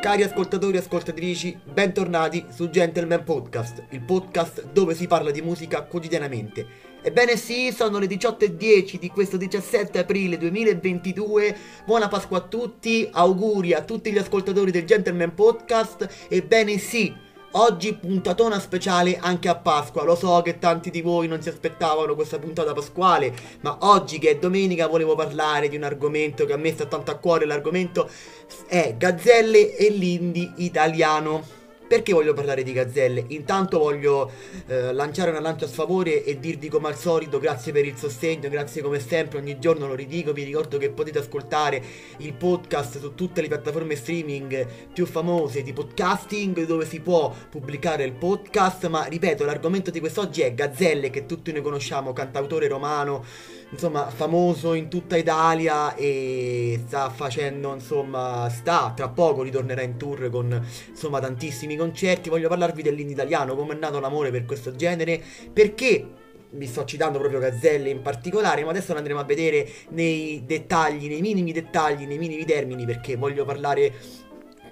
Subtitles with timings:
[0.00, 5.82] Cari ascoltatori e ascoltatrici, bentornati su Gentleman Podcast, il podcast dove si parla di musica
[5.82, 6.66] quotidianamente.
[7.02, 11.54] Ebbene sì, sono le 18.10 di questo 17 aprile 2022.
[11.84, 16.26] Buona Pasqua a tutti, auguri a tutti gli ascoltatori del Gentleman Podcast.
[16.30, 17.14] Ebbene sì,
[17.54, 22.14] Oggi puntatona speciale anche a Pasqua, lo so che tanti di voi non si aspettavano
[22.14, 26.56] questa puntata pasquale, ma oggi che è domenica volevo parlare di un argomento che a
[26.56, 28.08] me sta tanto a cuore, l'argomento
[28.68, 31.58] è gazzelle e l'indie italiano.
[31.90, 33.24] Perché voglio parlare di gazzelle?
[33.30, 34.30] Intanto voglio
[34.68, 38.48] eh, lanciare una lancia a sfavore e dirvi come al solito grazie per il sostegno,
[38.48, 41.82] grazie come sempre, ogni giorno lo ridico, vi ricordo che potete ascoltare
[42.18, 48.04] il podcast su tutte le piattaforme streaming più famose di podcasting dove si può pubblicare
[48.04, 53.24] il podcast, ma ripeto l'argomento di quest'oggi è gazzelle che tutti noi conosciamo, cantautore romano
[53.70, 60.28] insomma famoso in tutta Italia e sta facendo insomma sta tra poco ritornerà in tour
[60.28, 65.20] con insomma tantissimi concerti voglio parlarvi dell'indie italiano come è nato l'amore per questo genere
[65.52, 66.06] perché
[66.52, 71.06] vi sto citando proprio Gazzelle in particolare, ma adesso lo andremo a vedere nei dettagli,
[71.06, 73.92] nei minimi dettagli, nei minimi termini, perché voglio parlare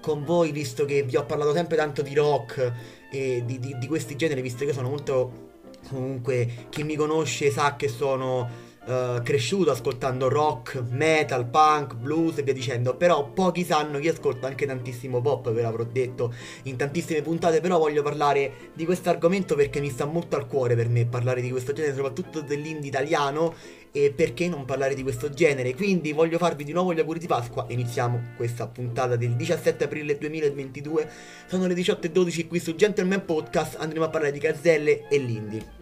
[0.00, 2.72] con voi, visto che vi ho parlato sempre tanto di rock
[3.12, 5.46] e di, di, di questi generi, visto che sono molto
[5.88, 12.42] comunque chi mi conosce sa che sono uh, cresciuto ascoltando rock, metal, punk, blues e
[12.42, 16.32] via dicendo, però pochi sanno che io ascolto anche tantissimo pop, ve l'avrò detto
[16.64, 20.74] in tantissime puntate, però voglio parlare di questo argomento perché mi sta molto al cuore
[20.74, 23.54] per me parlare di questo genere, soprattutto dell'indie italiano
[23.90, 25.74] e perché non parlare di questo genere.
[25.74, 27.66] Quindi voglio farvi di nuovo gli auguri di Pasqua.
[27.68, 31.10] Iniziamo questa puntata del 17 aprile 2022.
[31.46, 33.76] Sono le 18.12 qui su Gentleman Podcast.
[33.78, 35.77] Andremo a parlare di gazzelle e l'indie.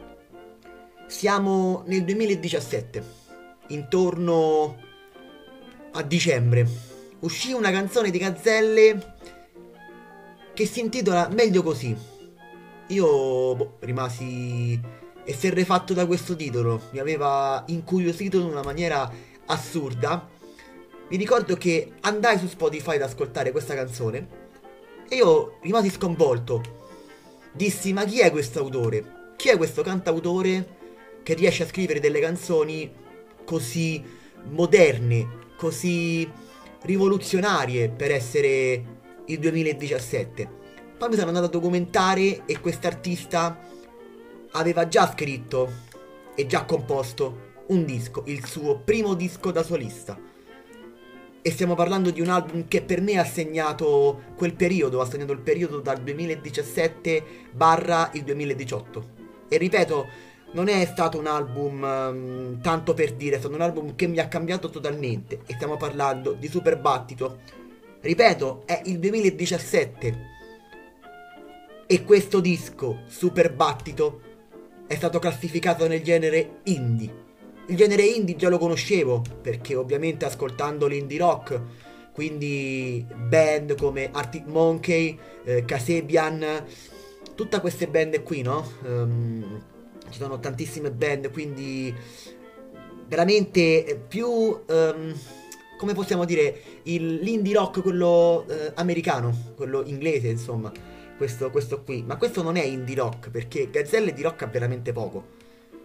[1.09, 3.03] Siamo nel 2017,
[3.69, 4.77] intorno
[5.93, 6.69] a dicembre.
[7.21, 9.15] Uscì una canzone di Gazzelle
[10.53, 11.97] che si intitola Meglio così.
[12.89, 14.79] Io boh, rimasi
[15.25, 19.09] esterrefatto da questo titolo, mi aveva incuriosito in una maniera
[19.47, 20.29] assurda.
[21.09, 24.29] Mi ricordo che andai su Spotify ad ascoltare questa canzone
[25.09, 26.63] e io rimasi sconvolto.
[27.53, 29.35] Dissi: Ma chi è questo autore?
[29.37, 30.75] Chi è questo cantautore?
[31.27, 32.89] Che riesce a scrivere delle canzoni
[33.45, 34.01] così
[34.45, 36.31] moderne, così
[36.83, 38.85] rivoluzionarie per essere
[39.25, 40.49] il 2017.
[40.97, 43.59] Poi mi sono andato a documentare e quest'artista
[44.53, 45.69] aveva già scritto
[46.37, 50.17] e già composto un disco, il suo primo disco da solista.
[51.43, 55.33] E stiamo parlando di un album che per me ha segnato quel periodo, ha segnato
[55.33, 59.15] il periodo dal 2017 barra il 2018.
[59.49, 63.95] E ripeto, non è stato un album um, tanto per dire, è stato un album
[63.95, 67.41] che mi ha cambiato totalmente e stiamo parlando di Super Battito.
[68.01, 70.35] Ripeto, è il 2017
[71.87, 74.21] e questo disco, Super Battito,
[74.87, 77.25] è stato classificato nel genere indie.
[77.67, 81.61] Il genere indie già lo conoscevo perché ovviamente ascoltando l'indie rock,
[82.13, 85.65] quindi band come Arctic Monkey, eh,
[87.35, 88.67] tutte queste band qui, no?
[88.85, 89.75] Um,
[90.17, 91.95] ci sono tantissime band, quindi
[93.07, 95.15] veramente più, um,
[95.77, 100.73] come possiamo dire, il, l'indie rock, quello uh, americano, quello inglese, insomma,
[101.19, 102.03] questo, questo qui.
[102.03, 105.35] Ma questo non è indie rock, perché Gazzelle di rock ha veramente poco,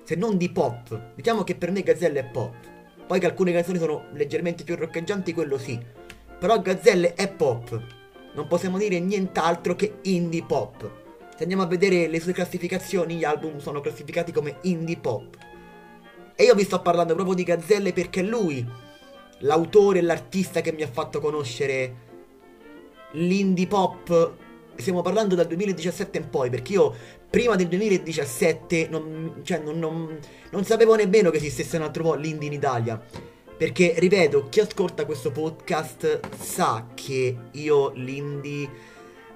[0.04, 1.12] se non di pop.
[1.14, 2.56] Diciamo che per me Gazzelle è pop.
[3.06, 5.78] Poi che alcune canzoni sono leggermente più roccheggianti, quello sì.
[6.40, 7.84] Però Gazzelle è pop.
[8.34, 11.00] Non possiamo dire nient'altro che indie pop.
[11.42, 15.36] Se andiamo a vedere le sue classificazioni, gli album sono classificati come indie pop.
[16.36, 18.64] E io vi sto parlando proprio di Gazzelle perché lui,
[19.40, 21.96] l'autore e l'artista che mi ha fatto conoscere
[23.14, 24.34] l'indie pop.
[24.76, 26.94] Stiamo parlando dal 2017 in poi, perché io
[27.28, 30.20] prima del 2017 non, cioè non, non,
[30.52, 33.04] non sapevo nemmeno che esistesse un altro po' l'indie in Italia.
[33.58, 38.91] Perché, ripeto, chi ascolta questo podcast sa che io l'indie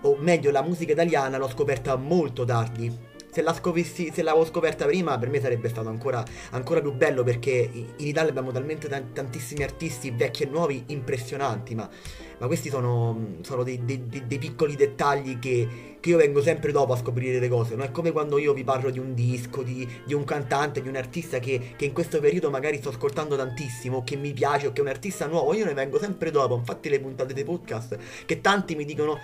[0.05, 3.13] o meglio la musica italiana l'ho scoperta molto tardi.
[3.35, 7.21] Se, la scopissi, se l'avevo scoperta prima per me sarebbe stato ancora, ancora più bello
[7.23, 11.89] perché in Italia abbiamo talmente tantissimi artisti vecchi e nuovi impressionanti, ma,
[12.37, 16.93] ma questi sono, sono dei, dei, dei, piccoli dettagli che, che, io vengo sempre dopo
[16.93, 17.75] a scoprire le cose.
[17.75, 20.87] Non è come quando io vi parlo di un disco, di, di un cantante, di
[20.87, 24.71] un artista che, che, in questo periodo magari sto ascoltando tantissimo, che mi piace o
[24.71, 26.55] che è un artista nuovo, io ne vengo sempre dopo.
[26.55, 29.19] Infatti le puntate dei podcast che tanti mi dicono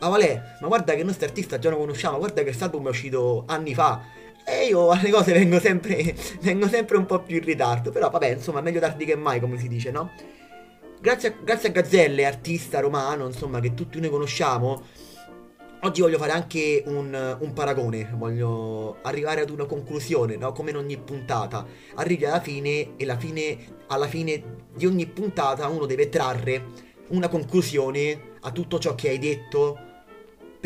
[0.00, 2.86] Ah Valè, ma guarda che noi questo artista già lo conosciamo, guarda che questo album
[2.86, 4.02] è uscito anni fa.
[4.44, 7.90] E io alle cose vengo sempre, vengo sempre un po' più in ritardo.
[7.90, 10.10] Però vabbè, insomma, meglio tardi che mai, come si dice, no?
[11.00, 14.82] grazie a, grazie a Gazzelle, artista romano, insomma, che tutti noi conosciamo,
[15.82, 20.52] oggi voglio fare anche un, un paragone, voglio arrivare ad una conclusione, no?
[20.52, 21.66] Come in ogni puntata.
[21.94, 28.34] Arrivi alla fine e fine, alla fine di ogni puntata uno deve trarre una conclusione
[28.40, 29.78] a tutto ciò che hai detto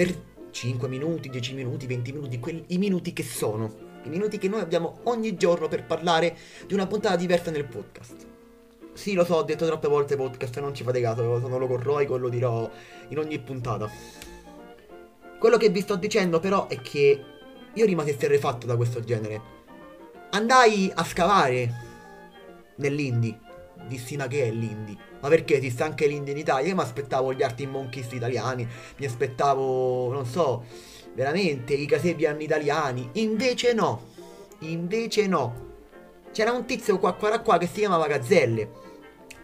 [0.01, 0.17] per
[0.51, 3.89] 5 minuti, 10 minuti, 20 minuti, quelli, i minuti che sono.
[4.05, 6.35] I minuti che noi abbiamo ogni giorno per parlare
[6.67, 8.27] di una puntata diversa nel podcast.
[8.95, 12.19] Sì, lo so, ho detto troppe volte podcast, non ci fate caso, sono logorroico e
[12.19, 12.71] lo dirò
[13.09, 13.91] in ogni puntata.
[15.39, 17.25] Quello che vi sto dicendo però è che
[17.71, 19.43] io rimasi esterrefatto da questo genere.
[20.31, 21.75] Andai a scavare
[22.77, 23.39] nell'indie.
[23.91, 24.97] Dissi che è l'indie?
[25.21, 26.69] Ma perché esiste anche l'indie in Italia?
[26.69, 28.65] Io mi aspettavo gli Arti Monkeys italiani,
[28.99, 30.65] mi aspettavo, non so,
[31.13, 33.09] veramente i Casebian italiani.
[33.15, 34.11] Invece no,
[34.61, 35.69] invece no.
[36.31, 38.71] C'era un tizio qua qua qua che si chiamava Gazzelle.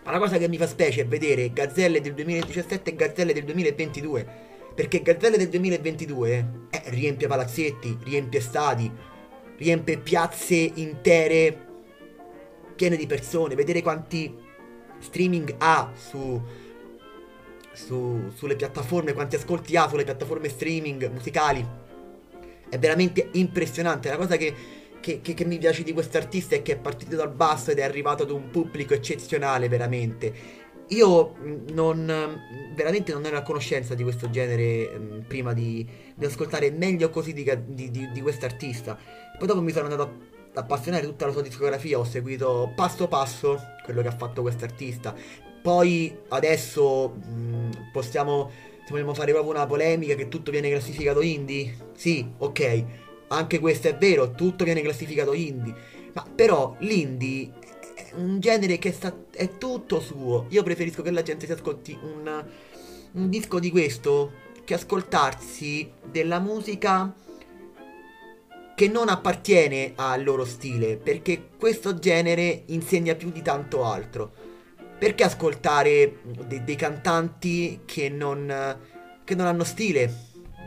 [0.05, 3.43] Ma la cosa che mi fa specie è vedere Gazzelle del 2017 e Gazzelle del
[3.43, 4.27] 2022.
[4.77, 8.89] Perché Gazzelle del 2022 eh, riempie palazzetti, riempie stadi,
[9.57, 11.66] riempie piazze intere
[12.77, 13.55] piene di persone.
[13.55, 14.33] Vedere quanti
[14.99, 16.41] streaming ha su,
[17.73, 21.67] su, sulle piattaforme, quanti ascolti ha sulle piattaforme streaming musicali.
[22.69, 24.09] È veramente impressionante.
[24.09, 24.55] La cosa che,
[25.01, 27.79] che, che, che mi piace di questo artista è che è partito dal basso ed
[27.79, 30.65] è arrivato ad un pubblico eccezionale, veramente.
[30.91, 32.07] Io mm, non
[32.75, 37.11] veramente non ero a conoscenza di questo genere mh, mm, prima di, di, ascoltare meglio
[37.11, 38.97] così di, di, di, di questo artista.
[39.39, 43.61] Poi dopo mi sono andato a appassionare tutta la sua discografia, ho seguito passo passo
[43.85, 45.15] quello che ha fatto quest'artista.
[45.63, 48.51] Poi adesso mh, possiamo,
[48.85, 51.77] se vogliamo fare proprio una polemica, che tutto viene classificato indie?
[51.95, 52.85] Sì, ok,
[53.29, 55.75] anche questo è vero, tutto viene classificato indie.
[56.13, 57.53] Ma però l'indie
[57.95, 60.47] è un genere che sta, è tutto suo.
[60.51, 62.45] Io preferisco che la gente si ascolti un,
[63.13, 67.13] un disco di questo che ascoltarsi della musica
[68.77, 74.31] che non appartiene al loro stile, perché questo genere insegna più di tanto altro.
[74.99, 78.79] Perché ascoltare de- dei cantanti che non,
[79.25, 80.15] che non hanno stile?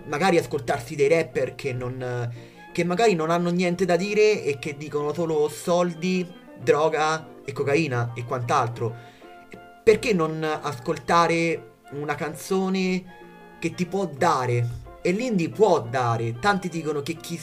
[0.08, 2.32] Magari ascoltarsi dei rapper che non,
[2.74, 6.28] che magari non hanno niente da dire e che dicono solo soldi,
[6.58, 8.96] droga e cocaina e quant'altro.
[9.84, 14.68] Perché non ascoltare una canzone che ti può dare?
[15.04, 16.40] E l'indie può dare.
[16.40, 17.38] Tanti dicono che chi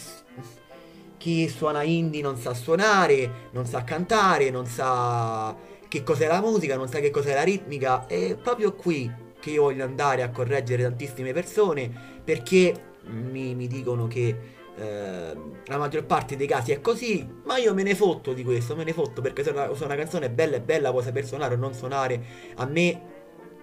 [1.26, 5.56] chi suona indie non sa suonare, non sa cantare, non sa
[5.88, 8.06] che cos'è la musica, non sa che cos'è la ritmica.
[8.06, 11.90] È proprio qui che io voglio andare a correggere tantissime persone
[12.23, 14.37] perché mi, mi dicono che
[14.76, 18.76] eh, la maggior parte dei casi è così, ma io me ne fotto di questo,
[18.76, 21.26] me ne fotto perché se una, se una canzone è bella e bella, può saper
[21.26, 22.23] suonare o non suonare,
[22.55, 23.00] a me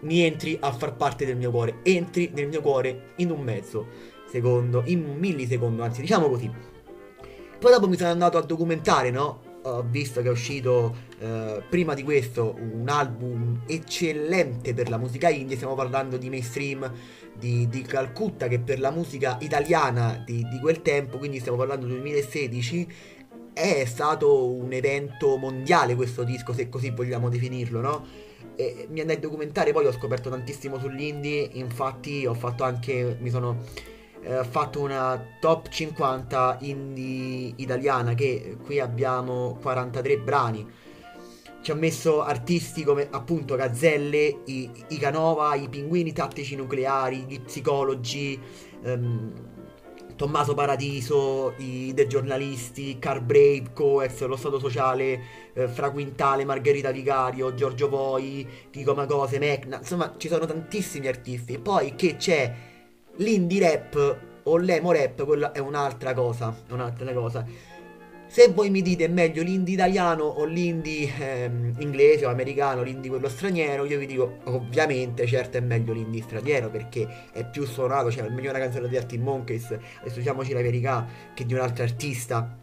[0.02, 3.88] mi entri a far parte del mio cuore, entri nel mio cuore in un mezzo
[4.30, 6.73] secondo, in un millisecondo, anzi diciamo così.
[7.64, 9.40] Poi dopo mi sono andato a documentare, no?
[9.62, 15.30] Ho visto che è uscito eh, prima di questo un album eccellente per la musica
[15.30, 15.56] indie.
[15.56, 16.92] Stiamo parlando di mainstream
[17.34, 21.86] di, di Calcutta, che per la musica italiana di, di quel tempo, quindi stiamo parlando
[21.86, 22.94] del 2016,
[23.54, 28.06] è stato un evento mondiale questo disco, se così vogliamo definirlo, no?
[28.58, 33.30] E mi andai a documentare, poi ho scoperto tantissimo sull'indie, infatti ho fatto anche, mi
[33.30, 33.62] sono
[34.24, 40.82] eh, fatto una top 50 indie italiana che qui abbiamo 43 brani.
[41.62, 47.40] Ci ha messo artisti come appunto Gazzelle, i, i Canova, i Pinguini Tattici Nucleari, gli
[47.40, 48.38] Psicologi,
[48.84, 49.32] ehm,
[50.16, 55.22] Tommaso Paradiso, i The Giornalisti, Car Brave, Coex, Lo Stato Sociale,
[55.54, 61.54] eh, Fra Quintale, Margherita Vicario, Giorgio Voi, Pico Macose, Mecna, insomma ci sono tantissimi artisti.
[61.54, 62.54] E poi che c'è
[63.18, 67.46] L'indie rap o l'emo rap, quella è un'altra cosa, un'altra cosa.
[68.26, 73.12] Se voi mi dite è meglio l'indie italiano o l'indie ehm, inglese o americano, l'indie
[73.12, 78.10] quello straniero, io vi dico ovviamente certo è meglio l'indie straniero perché è più suonato,
[78.10, 81.84] cioè meglio una canzone di Artie Monkeys, adesso diciamoci la verità, che di un altro
[81.84, 82.58] artista.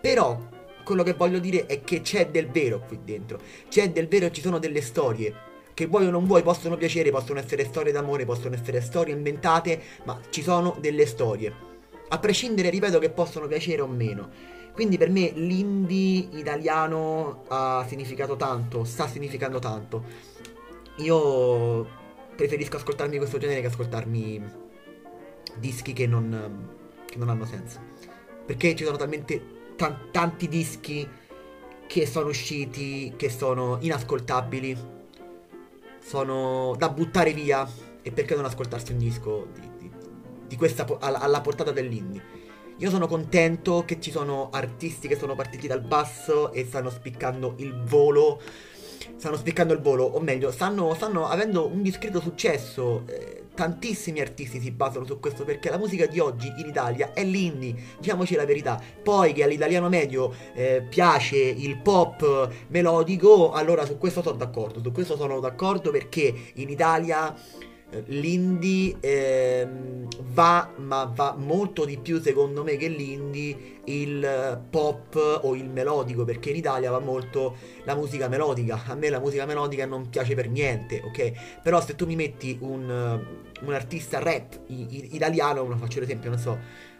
[0.00, 0.48] Però
[0.84, 4.40] quello che voglio dire è che c'è del vero qui dentro, c'è del vero, ci
[4.40, 8.54] sono delle storie che vuoi o non vuoi possono piacere, possono essere storie d'amore, possono
[8.54, 11.70] essere storie inventate, ma ci sono delle storie.
[12.08, 14.28] A prescindere, ripeto, che possono piacere o meno.
[14.74, 20.04] Quindi per me l'indie italiano ha significato tanto, sta significando tanto.
[20.96, 21.86] Io
[22.36, 24.60] preferisco ascoltarmi questo genere che ascoltarmi
[25.58, 26.68] dischi che non,
[27.06, 27.80] che non hanno senso.
[28.46, 31.08] Perché ci sono talmente tan- tanti dischi
[31.86, 35.00] che sono usciti, che sono inascoltabili
[36.02, 37.68] sono da buttare via
[38.02, 39.90] e perché non ascoltarsi un disco di, di,
[40.48, 42.40] di questa alla, alla portata dell'indie.
[42.78, 47.54] Io sono contento che ci sono artisti che sono partiti dal basso e stanno spiccando
[47.58, 48.40] il volo.
[49.16, 53.04] Stanno spiccando il volo, o meglio, stanno, stanno avendo un discreto successo.
[53.06, 57.22] Eh, tantissimi artisti si basano su questo perché la musica di oggi in Italia è
[57.24, 58.80] l'indie, diciamoci la verità.
[59.02, 64.80] Poi che all'italiano medio eh, piace il pop melodico, allora su questo sono d'accordo.
[64.82, 67.34] Su questo sono d'accordo perché in Italia
[68.06, 75.54] l'indie ehm, va, ma va molto di più secondo me che l'indie il pop o
[75.54, 78.82] il melodico, perché in Italia va molto la musica melodica.
[78.86, 81.60] A me la musica melodica non piace per niente, ok?
[81.62, 83.20] Però se tu mi metti un,
[83.60, 86.58] un artista rap italiano, lo faccio l'esempio, non so,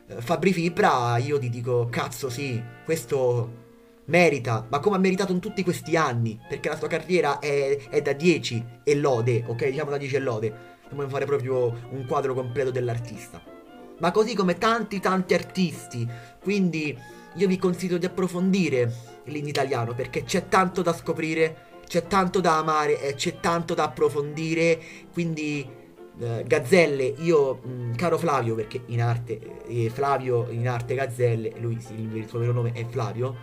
[0.09, 3.61] eh, Fabri Fibra, io ti dico, cazzo sì, questo
[4.07, 8.03] merita, ma come ha meritato in tutti questi anni, perché la sua carriera è, è
[8.03, 9.69] da 10 e lode, ok?
[9.69, 13.43] Diciamo da 10 e lode dobbiamo fare proprio un quadro completo dell'artista.
[13.99, 16.09] Ma così come tanti tanti artisti,
[16.41, 16.97] quindi
[17.35, 18.93] io vi consiglio di approfondire
[19.25, 23.85] l'indie italiano perché c'è tanto da scoprire, c'è tanto da amare e c'è tanto da
[23.85, 24.81] approfondire,
[25.13, 25.67] quindi
[26.19, 31.53] eh, Gazzelle, io, mh, mm, caro Flavio, perché in arte, eh, Flavio in arte Gazzelle,
[31.59, 33.37] lui sì, il suo vero nome è Flavio,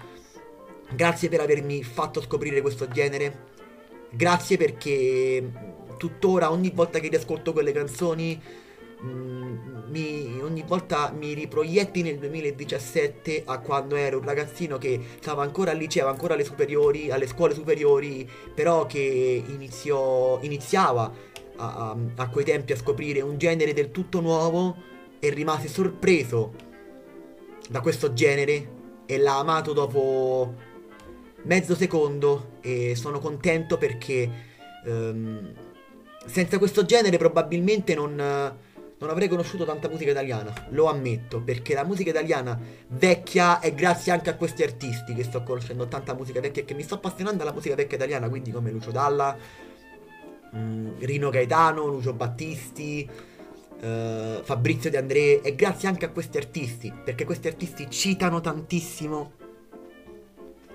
[0.93, 3.47] grazie per avermi fatto scoprire questo genere,
[4.11, 8.41] grazie perché tuttora ogni volta che riascolto quelle canzoni
[9.03, 9.57] mm,
[9.89, 15.71] mi, ogni volta mi riproietti nel 2017 a quando ero un ragazzino che stava ancora
[15.71, 21.11] al liceo, ancora alle superiori, alle scuole superiori, però che iniziò, iniziava
[21.57, 24.75] a, a, a quei tempi a scoprire un genere del tutto nuovo
[25.19, 26.53] e rimase sorpreso
[27.69, 30.53] da questo genere e l'ha amato dopo
[31.43, 34.29] mezzo secondo e sono contento perché
[34.85, 35.53] um,
[36.25, 41.83] senza questo genere probabilmente non, non, avrei conosciuto tanta musica italiana, lo ammetto, perché la
[41.83, 46.61] musica italiana vecchia è grazie anche a questi artisti che sto conoscendo tanta musica vecchia
[46.61, 49.35] e che mi sto appassionando alla musica vecchia italiana, quindi come Lucio Dalla,
[50.55, 53.09] mm, Rino Gaetano, Lucio Battisti,
[53.81, 59.33] uh, Fabrizio De André, e grazie anche a questi artisti, perché questi artisti citano tantissimo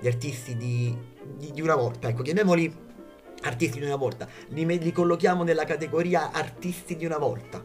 [0.00, 0.96] gli artisti di,
[1.36, 2.83] di, di una volta, ecco, chiamiamoli
[3.44, 7.62] artisti di una volta, li, li collochiamo nella categoria artisti di una volta.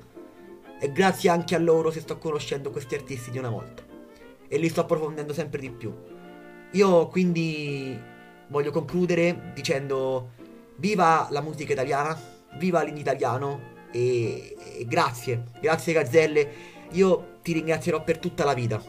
[0.82, 3.84] E grazie anche a loro se sto conoscendo questi artisti di una volta.
[4.48, 5.94] E li sto approfondendo sempre di più.
[6.72, 8.00] Io quindi
[8.48, 10.32] voglio concludere dicendo
[10.78, 12.18] viva la musica italiana,
[12.58, 16.52] viva l'italiano e, e grazie, grazie Gazzelle.
[16.92, 18.82] Io ti ringrazierò per tutta la vita.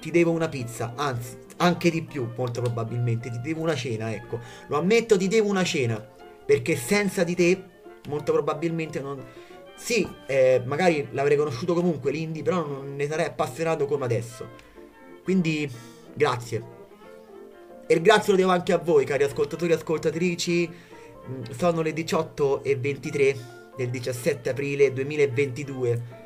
[0.00, 3.30] Ti devo una pizza, anzi anche di più, molto probabilmente.
[3.30, 4.40] Ti devo una cena, ecco.
[4.68, 5.98] Lo ammetto, ti devo una cena.
[6.44, 7.62] Perché senza di te,
[8.08, 9.22] molto probabilmente non.
[9.76, 14.48] Sì, eh, magari l'avrei conosciuto comunque l'indie, però non ne sarei appassionato come adesso.
[15.22, 15.70] Quindi,
[16.14, 16.78] grazie.
[17.86, 20.70] E il grazie lo devo anche a voi, cari ascoltatori e ascoltatrici.
[21.28, 23.36] Mm, sono le 18 e 23
[23.76, 26.18] del 17 aprile 2022.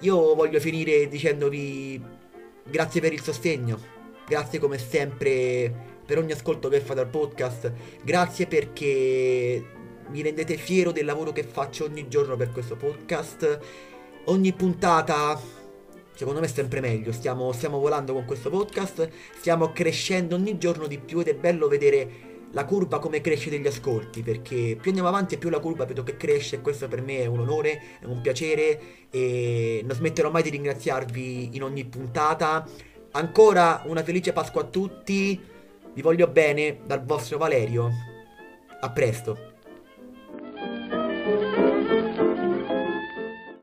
[0.00, 2.20] Io voglio finire dicendovi
[2.64, 7.72] grazie per il sostegno Grazie come sempre per ogni ascolto che fate al podcast.
[8.02, 9.64] Grazie perché
[10.08, 13.58] mi rendete fiero del lavoro che faccio ogni giorno per questo podcast.
[14.26, 15.38] Ogni puntata,
[16.14, 17.12] secondo me, è sempre meglio.
[17.12, 19.08] Stiamo, stiamo volando con questo podcast.
[19.36, 23.66] Stiamo crescendo ogni giorno di più ed è bello vedere la curva come cresce degli
[23.66, 27.02] ascolti, perché più andiamo avanti e più la curva vedo che cresce e questo per
[27.02, 28.80] me è un onore, è un piacere
[29.10, 32.66] e non smetterò mai di ringraziarvi in ogni puntata.
[33.12, 35.40] Ancora una felice Pasqua a tutti.
[35.94, 37.90] Vi voglio bene dal vostro Valerio.
[38.80, 39.51] A presto.